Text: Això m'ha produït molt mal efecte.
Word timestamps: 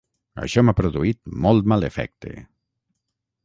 Això 0.45 0.63
m'ha 0.65 0.75
produït 0.79 1.21
molt 1.45 1.69
mal 1.75 1.87
efecte. 1.91 2.33